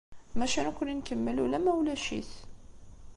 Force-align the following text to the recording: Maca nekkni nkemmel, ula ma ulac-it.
Maca 0.37 0.61
nekkni 0.65 0.93
nkemmel, 0.99 1.37
ula 1.43 1.57
ma 1.63 1.71
ulac-it. 1.79 2.31